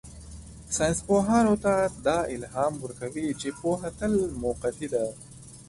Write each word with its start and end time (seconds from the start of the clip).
ساینسپوهانو 0.75 1.53
ته 1.63 1.73
دا 2.05 2.17
الهام 2.35 2.73
ورکوي 2.83 3.27
چې 3.41 3.47
پوهه 3.59 3.89
تل 3.99 4.13
موقتي 4.43 4.87
ده. 4.93 5.03